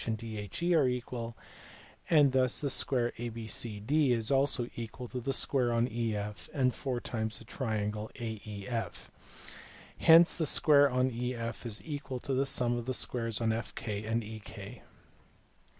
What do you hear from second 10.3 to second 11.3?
the square on